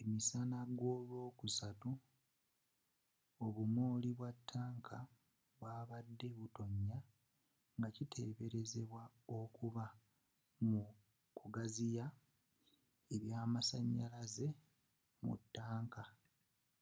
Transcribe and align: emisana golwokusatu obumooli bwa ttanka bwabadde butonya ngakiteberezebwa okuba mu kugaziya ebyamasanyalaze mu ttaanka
emisana 0.00 0.58
golwokusatu 0.78 1.90
obumooli 3.46 4.10
bwa 4.18 4.30
ttanka 4.38 4.98
bwabadde 5.58 6.28
butonya 6.38 6.98
ngakiteberezebwa 7.78 9.02
okuba 9.38 9.86
mu 10.68 10.82
kugaziya 11.38 12.06
ebyamasanyalaze 13.14 14.46
mu 15.24 15.32
ttaanka 15.42 16.02